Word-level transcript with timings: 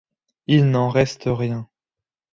Il 0.47 0.71
n’en 0.71 0.89
reste 0.89 1.25
rien. 1.27 1.69